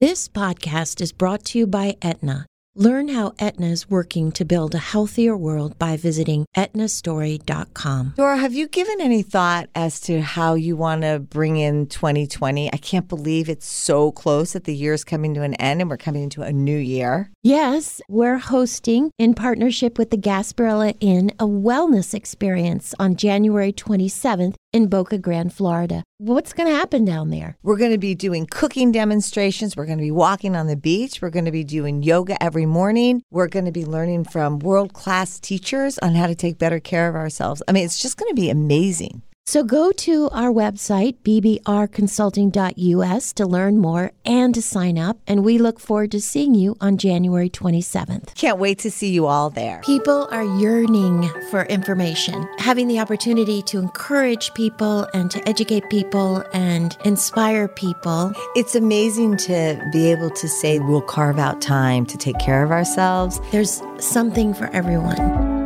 [0.00, 2.46] This podcast is brought to you by Aetna.
[2.76, 8.14] Learn how Aetna is working to build a healthier world by visiting aetnastory.com.
[8.16, 12.72] Dora, have you given any thought as to how you want to bring in 2020?
[12.72, 15.90] I can't believe it's so close that the year is coming to an end and
[15.90, 17.32] we're coming into a new year.
[17.42, 24.54] Yes, we're hosting, in partnership with the Gasparilla Inn, a wellness experience on January 27th
[24.72, 26.04] in Boca Grande, Florida.
[26.18, 27.56] What's going to happen down there?
[27.62, 29.76] We're going to be doing cooking demonstrations.
[29.76, 31.22] We're going to be walking on the beach.
[31.22, 33.22] We're going to be doing yoga every morning.
[33.30, 37.08] We're going to be learning from world class teachers on how to take better care
[37.08, 37.62] of ourselves.
[37.68, 39.22] I mean, it's just going to be amazing.
[39.48, 45.16] So go to our website, bbrconsulting.us, to learn more and to sign up.
[45.26, 48.34] And we look forward to seeing you on January 27th.
[48.34, 49.80] Can't wait to see you all there.
[49.86, 52.46] People are yearning for information.
[52.58, 58.34] Having the opportunity to encourage people and to educate people and inspire people.
[58.54, 62.70] It's amazing to be able to say we'll carve out time to take care of
[62.70, 63.40] ourselves.
[63.50, 65.57] There's something for everyone.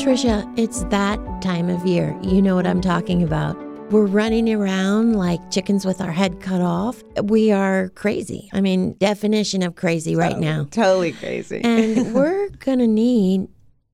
[0.00, 2.18] Trisha, it's that time of year.
[2.22, 3.54] You know what I'm talking about.
[3.92, 7.02] We're running around like chickens with our head cut off.
[7.22, 8.48] We are crazy.
[8.54, 10.64] I mean, definition of crazy right totally, now.
[10.70, 11.60] Totally crazy.
[11.62, 13.48] And we're going to need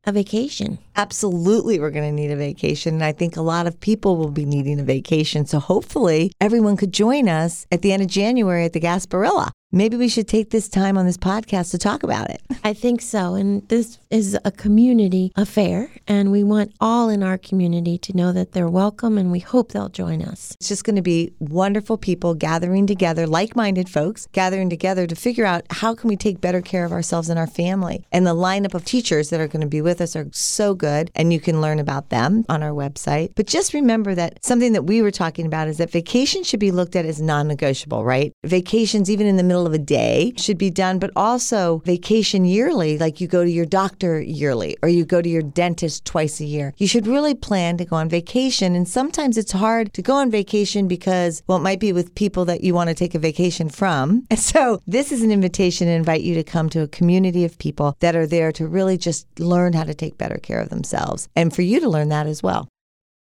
[0.04, 0.78] a vacation.
[0.94, 2.94] Absolutely, we're going to need a vacation.
[2.94, 5.44] And I think a lot of people will be needing a vacation.
[5.44, 9.96] So hopefully, everyone could join us at the end of January at the Gasparilla maybe
[9.96, 12.41] we should take this time on this podcast to talk about it.
[12.64, 13.34] I think so.
[13.34, 18.33] And this is a community affair, and we want all in our community to know
[18.33, 20.56] that they're welcome, and we hope they'll join us.
[20.58, 25.44] It's just going to be wonderful people gathering together, like-minded folks gathering together to figure
[25.44, 28.05] out how can we take better care of ourselves and our family.
[28.12, 31.11] And the lineup of teachers that are going to be with us are so good,
[31.14, 33.33] and you can learn about them on our website.
[33.34, 36.70] But just remember that something that we were talking about is that vacation should be
[36.70, 38.33] looked at as non-negotiable, right?
[38.44, 42.97] Vacations, even in the middle of a day should be done, but also vacation yearly,
[42.97, 46.45] like you go to your doctor yearly or you go to your dentist twice a
[46.45, 46.73] year.
[46.78, 48.74] You should really plan to go on vacation.
[48.74, 52.45] And sometimes it's hard to go on vacation because, well, it might be with people
[52.46, 54.24] that you want to take a vacation from.
[54.36, 57.58] And so this is an invitation to invite you to come to a community of
[57.58, 61.29] people that are there to really just learn how to take better care of themselves
[61.35, 62.69] and for you to learn that as well.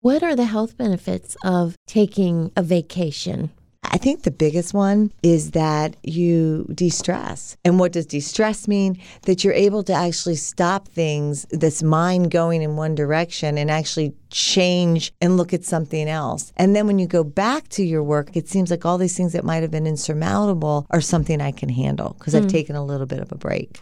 [0.02, 3.50] What are the health benefits of taking a vacation?
[3.96, 7.56] I think the biggest one is that you de stress.
[7.64, 9.02] And what does de stress mean?
[9.22, 14.14] That you're able to actually stop things, this mind going in one direction, and actually
[14.32, 16.52] change and look at something else.
[16.58, 19.32] And then when you go back to your work, it seems like all these things
[19.32, 22.40] that might have been insurmountable are something I can handle because mm.
[22.40, 22.50] I've hmm.
[22.50, 23.80] taken a little bit of a break.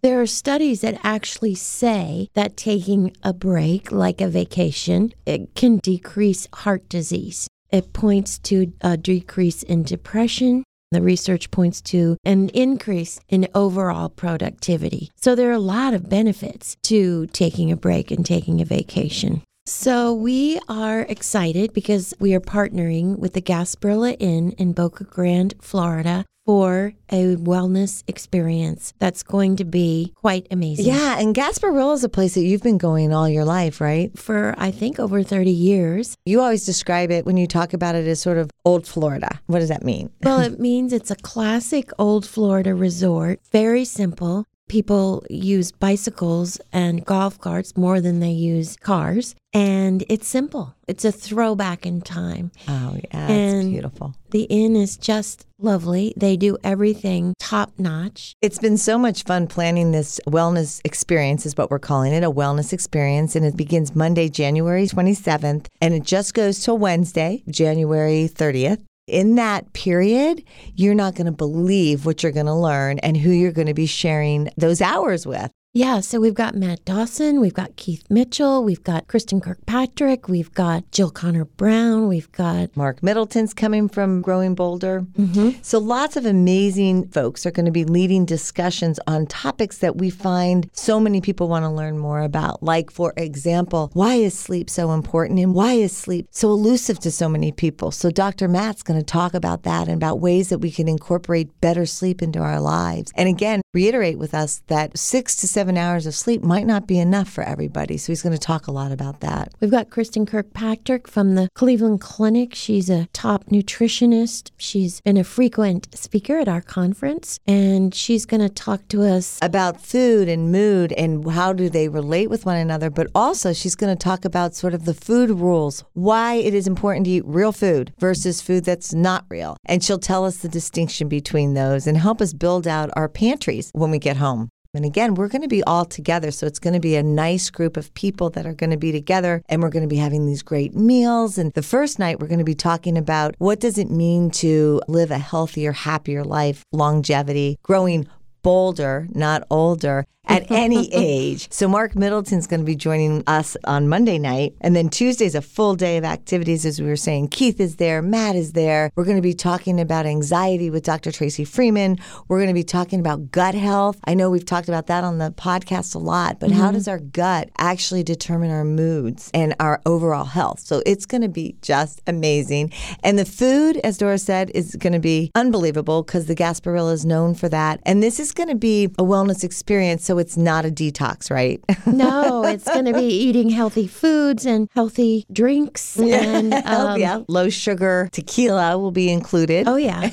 [0.00, 5.78] There are studies that actually say that taking a break, like a vacation, it can
[5.78, 7.48] decrease heart disease.
[7.70, 10.64] It points to a decrease in depression.
[10.92, 15.10] The research points to an increase in overall productivity.
[15.16, 19.42] So there are a lot of benefits to taking a break and taking a vacation.
[19.66, 25.54] So we are excited because we are partnering with the Gasparilla Inn in Boca Grande,
[25.60, 30.86] Florida for a wellness experience that's going to be quite amazing.
[30.86, 34.16] Yeah, and Gasparilla is a place that you've been going all your life, right?
[34.16, 36.16] For I think over 30 years.
[36.24, 39.40] You always describe it when you talk about it as sort of old Florida.
[39.46, 40.10] What does that mean?
[40.22, 44.46] well, it means it's a classic old Florida resort, very simple.
[44.68, 49.34] People use bicycles and golf carts more than they use cars.
[49.52, 50.74] And it's simple.
[50.88, 52.50] It's a throwback in time.
[52.68, 53.28] Oh, yeah.
[53.28, 54.14] And it's beautiful.
[54.30, 56.12] The inn is just lovely.
[56.16, 58.32] They do everything top notch.
[58.42, 62.30] It's been so much fun planning this wellness experience, is what we're calling it a
[62.30, 63.36] wellness experience.
[63.36, 69.36] And it begins Monday, January 27th, and it just goes till Wednesday, January 30th in
[69.36, 70.42] that period,
[70.74, 73.74] you're not going to believe what you're going to learn and who you're going to
[73.74, 75.50] be sharing those hours with.
[75.76, 80.54] Yeah, so we've got Matt Dawson, we've got Keith Mitchell, we've got Kristin Kirkpatrick, we've
[80.54, 85.02] got Jill Conner Brown, we've got Mark Middleton's coming from Growing Bolder.
[85.02, 85.58] Mm-hmm.
[85.60, 90.08] So lots of amazing folks are going to be leading discussions on topics that we
[90.08, 92.62] find so many people want to learn more about.
[92.62, 97.10] Like, for example, why is sleep so important and why is sleep so elusive to
[97.10, 97.90] so many people?
[97.90, 98.48] So Dr.
[98.48, 102.22] Matt's going to talk about that and about ways that we can incorporate better sleep
[102.22, 103.12] into our lives.
[103.14, 106.86] And again, reiterate with us that six to seven seven hours of sleep might not
[106.86, 107.96] be enough for everybody.
[107.96, 109.52] So he's going to talk a lot about that.
[109.58, 112.54] We've got Kristin Kirkpatrick from the Cleveland Clinic.
[112.54, 114.52] She's a top nutritionist.
[114.58, 119.40] She's been a frequent speaker at our conference, and she's going to talk to us
[119.42, 122.88] about food and mood and how do they relate with one another.
[122.88, 126.68] But also, she's going to talk about sort of the food rules, why it is
[126.68, 129.56] important to eat real food versus food that's not real.
[129.64, 133.72] And she'll tell us the distinction between those and help us build out our pantries
[133.74, 134.48] when we get home.
[134.76, 136.30] And again, we're going to be all together.
[136.30, 138.92] So it's going to be a nice group of people that are going to be
[138.92, 141.38] together and we're going to be having these great meals.
[141.38, 144.82] And the first night, we're going to be talking about what does it mean to
[144.86, 148.06] live a healthier, happier life, longevity, growing
[148.46, 151.50] bolder, not older, at any age.
[151.50, 154.54] So Mark Middleton's going to be joining us on Monday night.
[154.60, 157.28] And then Tuesday's a full day of activities, as we were saying.
[157.28, 158.90] Keith is there, Matt is there.
[158.96, 161.12] We're going to be talking about anxiety with Dr.
[161.12, 161.98] Tracy Freeman.
[162.28, 163.98] We're going to be talking about gut health.
[164.04, 166.60] I know we've talked about that on the podcast a lot, but mm-hmm.
[166.60, 170.60] how does our gut actually determine our moods and our overall health?
[170.60, 172.72] So it's going to be just amazing.
[173.02, 177.04] And the food, as Dora said, is going to be unbelievable because the Gasparilla is
[177.04, 177.80] known for that.
[177.84, 180.04] And this is going to be a wellness experience.
[180.04, 181.60] So it's not a detox, right?
[181.86, 185.98] no, it's going to be eating healthy foods and healthy drinks.
[186.16, 189.68] And um, yeah, low sugar tequila will be included.
[189.68, 190.10] Oh, yeah.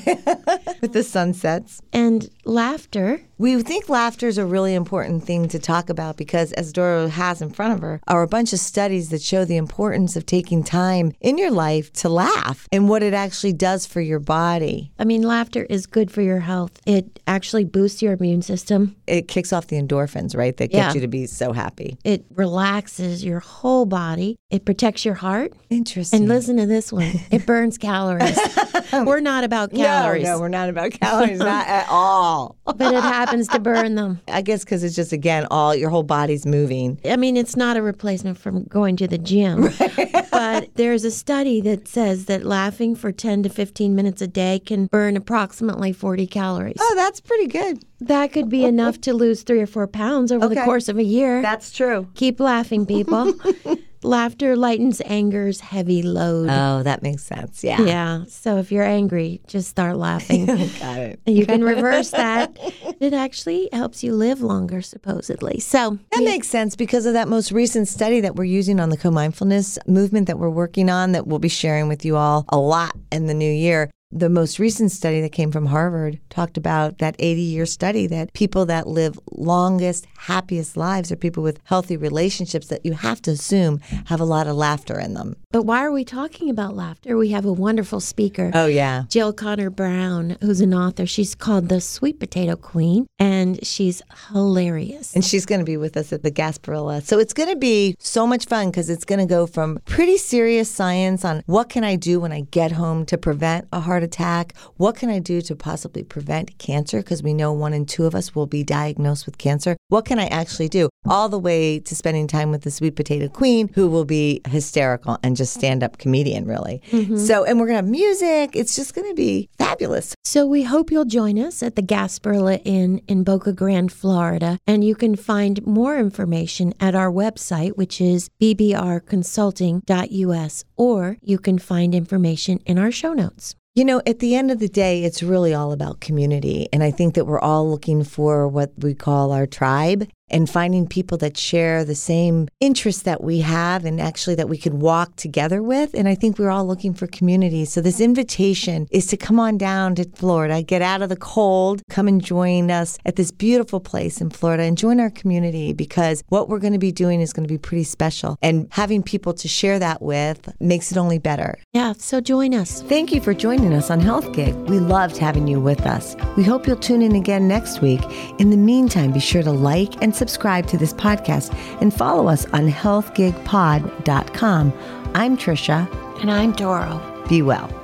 [0.80, 1.80] With the sunsets.
[1.92, 3.20] And laughter.
[3.36, 7.42] We think laughter is a really important thing to talk about because, as Dora has
[7.42, 10.62] in front of her, are a bunch of studies that show the importance of taking
[10.62, 14.92] time in your life to laugh and what it actually does for your body.
[14.98, 16.80] I mean, laughter is good for your health.
[16.86, 18.96] It actually boosts your immune system.
[19.06, 20.56] It kicks off the endorphins, right?
[20.56, 21.98] That get you to be so happy.
[22.04, 24.36] It relaxes your whole body.
[24.50, 25.52] It protects your heart.
[25.70, 26.20] Interesting.
[26.20, 28.38] And listen to this one it burns calories.
[28.94, 29.04] Oh.
[29.04, 30.24] we're not about calories.
[30.24, 32.56] No, no, we're not about calories, not at all.
[32.64, 34.20] but it happens to burn them.
[34.28, 36.98] I guess because it's just, again, all your whole body's moving.
[37.04, 39.64] I mean, it's not a replacement from going to the gym.
[39.80, 40.26] Right.
[40.30, 44.58] but there's a study that says that laughing for 10 to 15 minutes a day
[44.58, 46.76] can burn approximately 40 calories.
[46.78, 47.84] Oh, that's pretty good.
[48.00, 50.56] That could be enough to lose three or four pounds over okay.
[50.56, 51.40] the course of a year.
[51.40, 52.08] That's true.
[52.14, 53.34] Keep laughing, people.
[54.04, 56.48] Laughter lightens anger's heavy load.
[56.50, 57.64] Oh, that makes sense.
[57.64, 57.80] Yeah.
[57.80, 58.24] Yeah.
[58.28, 60.46] So if you're angry, just start laughing.
[60.78, 61.20] Got it.
[61.26, 62.56] You can reverse that.
[63.00, 65.58] It actually helps you live longer, supposedly.
[65.60, 66.28] So that yeah.
[66.28, 69.78] makes sense because of that most recent study that we're using on the co mindfulness
[69.86, 73.26] movement that we're working on that we'll be sharing with you all a lot in
[73.26, 77.40] the new year the most recent study that came from Harvard talked about that 80
[77.40, 82.86] year study that people that live longest, happiest lives are people with healthy relationships that
[82.86, 85.34] you have to assume have a lot of laughter in them.
[85.50, 87.16] But why are we talking about laughter?
[87.16, 88.52] We have a wonderful speaker.
[88.54, 89.04] Oh, yeah.
[89.08, 91.06] Jill Conner Brown, who's an author.
[91.06, 94.00] She's called the Sweet Potato Queen, and she's
[94.32, 95.14] hilarious.
[95.14, 97.02] And she's going to be with us at the Gasparilla.
[97.02, 100.18] So it's going to be so much fun because it's going to go from pretty
[100.18, 104.03] serious science on what can I do when I get home to prevent a heart
[104.04, 104.54] attack?
[104.76, 106.98] What can I do to possibly prevent cancer?
[106.98, 109.76] Because we know one in two of us will be diagnosed with cancer.
[109.88, 110.88] What can I actually do?
[111.06, 115.18] All the way to spending time with the sweet potato queen, who will be hysterical
[115.22, 116.82] and just stand up comedian, really.
[116.90, 117.16] Mm-hmm.
[117.16, 118.50] So, and we're going to have music.
[118.54, 120.14] It's just going to be fabulous.
[120.24, 124.58] So, we hope you'll join us at the Gasparilla Inn in Boca Grande, Florida.
[124.66, 131.58] And you can find more information at our website, which is bbrconsulting.us, or you can
[131.58, 133.54] find information in our show notes.
[133.76, 136.68] You know, at the end of the day, it's really all about community.
[136.72, 140.86] And I think that we're all looking for what we call our tribe and finding
[140.86, 145.14] people that share the same interests that we have and actually that we could walk
[145.14, 145.94] together with.
[145.94, 147.64] And I think we're all looking for community.
[147.64, 151.82] So this invitation is to come on down to Florida, get out of the cold,
[151.88, 156.24] come and join us at this beautiful place in Florida and join our community because
[156.30, 158.36] what we're going to be doing is going to be pretty special.
[158.42, 161.58] And having people to share that with makes it only better.
[161.72, 162.82] Yeah, so join us.
[162.82, 164.54] Thank you for joining us on Health Gig.
[164.68, 166.16] We loved having you with us.
[166.36, 168.00] We hope you'll tune in again next week.
[168.40, 172.46] In the meantime, be sure to like and subscribe to this podcast and follow us
[172.54, 174.72] on healthgigpod.com.
[175.14, 176.22] I'm Trisha.
[176.22, 177.26] And I'm Doro.
[177.28, 177.83] Be well.